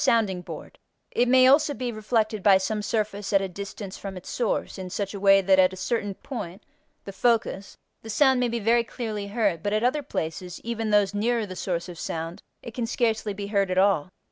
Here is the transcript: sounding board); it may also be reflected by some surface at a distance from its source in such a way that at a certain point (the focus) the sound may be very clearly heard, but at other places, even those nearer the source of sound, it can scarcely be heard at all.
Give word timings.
sounding 0.03 0.41
board); 0.41 0.79
it 1.11 1.27
may 1.27 1.45
also 1.45 1.75
be 1.75 1.91
reflected 1.91 2.41
by 2.41 2.57
some 2.57 2.81
surface 2.81 3.31
at 3.31 3.39
a 3.39 3.47
distance 3.47 3.99
from 3.99 4.17
its 4.17 4.31
source 4.31 4.79
in 4.79 4.89
such 4.89 5.13
a 5.13 5.19
way 5.19 5.41
that 5.41 5.59
at 5.59 5.71
a 5.73 5.77
certain 5.77 6.15
point 6.15 6.63
(the 7.05 7.11
focus) 7.11 7.77
the 8.01 8.09
sound 8.09 8.39
may 8.39 8.47
be 8.47 8.57
very 8.57 8.83
clearly 8.83 9.27
heard, 9.27 9.61
but 9.61 9.73
at 9.73 9.83
other 9.83 10.01
places, 10.01 10.59
even 10.63 10.89
those 10.89 11.13
nearer 11.13 11.45
the 11.45 11.55
source 11.55 11.87
of 11.87 11.99
sound, 11.99 12.41
it 12.63 12.73
can 12.73 12.87
scarcely 12.87 13.31
be 13.31 13.45
heard 13.45 13.69
at 13.69 13.77
all. 13.77 14.09